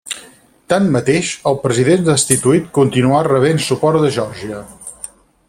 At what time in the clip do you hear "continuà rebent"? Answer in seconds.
2.79-3.63